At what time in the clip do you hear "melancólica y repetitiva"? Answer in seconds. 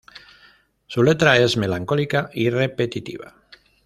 1.57-3.35